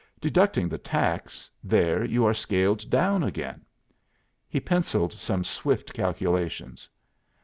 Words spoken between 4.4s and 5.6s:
He pencilled some